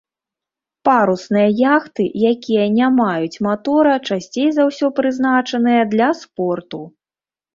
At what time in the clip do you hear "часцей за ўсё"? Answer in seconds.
4.09-4.87